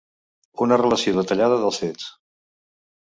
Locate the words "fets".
1.85-2.09